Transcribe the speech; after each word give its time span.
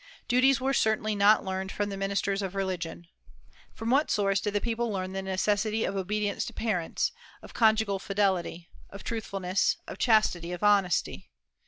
Duties 0.27 0.59
were 0.59 0.73
certainly 0.73 1.13
not 1.13 1.45
learned 1.45 1.71
from 1.71 1.89
the 1.89 1.95
ministers 1.95 2.41
of 2.41 2.55
religion. 2.55 3.05
From 3.75 3.91
what 3.91 4.09
source 4.09 4.39
did 4.41 4.53
the 4.53 4.59
people 4.59 4.91
learn 4.91 5.13
the 5.13 5.21
necessity 5.21 5.83
of 5.83 5.95
obedience 5.95 6.43
to 6.45 6.53
parents, 6.53 7.11
of 7.43 7.53
conjugal 7.53 7.99
fidelity, 7.99 8.67
of 8.89 9.03
truthfulness, 9.03 9.77
of 9.87 9.99
chastity, 9.99 10.53
of 10.53 10.63
honesty? 10.63 11.29